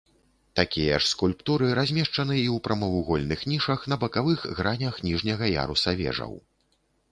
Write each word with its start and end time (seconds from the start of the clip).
Такія 0.59 0.95
ж 1.01 1.09
скульптуры 1.11 1.67
размешчаны 1.79 2.39
і 2.39 2.45
ў 2.45 2.57
прамавугольных 2.69 3.45
нішах 3.53 3.79
на 3.95 4.01
бакавых 4.07 4.49
гранях 4.63 4.95
ніжняга 5.11 5.45
яруса 5.63 5.97
вежаў. 6.03 6.37